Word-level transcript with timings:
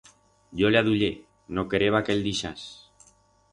Yo 0.61 0.71
le 0.71 0.79
aduyé, 0.79 1.09
no 1.59 1.67
quereba 1.73 2.03
que 2.07 2.15
el 2.17 2.23
dixás. 2.31 2.67